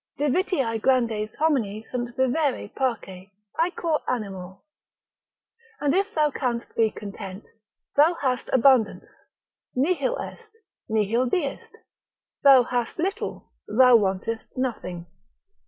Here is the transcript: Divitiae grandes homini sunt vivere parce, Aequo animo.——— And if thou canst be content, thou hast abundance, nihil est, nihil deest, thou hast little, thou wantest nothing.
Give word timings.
Divitiae 0.17 0.79
grandes 0.81 1.35
homini 1.35 1.83
sunt 1.83 2.15
vivere 2.17 2.71
parce, 2.73 3.27
Aequo 3.59 3.99
animo.——— 4.07 4.63
And 5.79 5.93
if 5.93 6.15
thou 6.15 6.31
canst 6.31 6.75
be 6.75 6.89
content, 6.89 7.45
thou 7.95 8.15
hast 8.15 8.49
abundance, 8.51 9.21
nihil 9.75 10.17
est, 10.17 10.49
nihil 10.89 11.27
deest, 11.27 11.77
thou 12.41 12.63
hast 12.63 12.97
little, 12.97 13.51
thou 13.67 13.95
wantest 13.95 14.47
nothing. 14.57 15.05